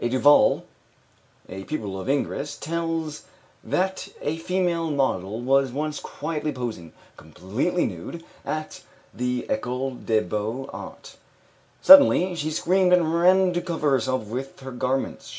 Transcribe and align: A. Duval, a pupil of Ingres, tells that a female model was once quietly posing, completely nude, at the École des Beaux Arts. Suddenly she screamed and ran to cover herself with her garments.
A. 0.00 0.08
Duval, 0.08 0.64
a 1.50 1.64
pupil 1.64 2.00
of 2.00 2.08
Ingres, 2.08 2.56
tells 2.56 3.24
that 3.62 4.08
a 4.22 4.38
female 4.38 4.90
model 4.90 5.42
was 5.42 5.70
once 5.70 6.00
quietly 6.00 6.50
posing, 6.50 6.94
completely 7.18 7.84
nude, 7.84 8.24
at 8.46 8.80
the 9.12 9.42
École 9.50 10.02
des 10.06 10.22
Beaux 10.22 10.70
Arts. 10.72 11.18
Suddenly 11.82 12.34
she 12.36 12.50
screamed 12.50 12.94
and 12.94 13.12
ran 13.20 13.52
to 13.52 13.60
cover 13.60 13.90
herself 13.90 14.26
with 14.28 14.60
her 14.60 14.72
garments. 14.72 15.34